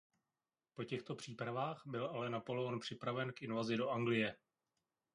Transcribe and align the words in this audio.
Po 0.73 0.83
těchto 0.83 1.15
přípravách 1.15 1.83
byl 1.85 2.05
ale 2.05 2.29
Napoleon 2.29 2.79
připraven 2.79 3.33
k 3.33 3.41
invazi 3.41 3.77
do 3.77 3.89
Anglie. 3.89 4.37